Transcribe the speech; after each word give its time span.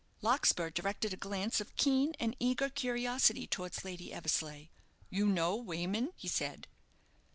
Larkspur 0.23 0.71
directed 0.71 1.13
a 1.13 1.15
glance 1.15 1.61
of 1.61 1.75
keen 1.75 2.15
and 2.19 2.35
eager 2.39 2.69
curiosity 2.71 3.45
towards 3.45 3.85
Lady 3.85 4.11
Eversleigh. 4.11 4.69
"You 5.11 5.27
know 5.27 5.55
Wayman?" 5.55 6.11
he 6.15 6.27
said. 6.27 6.65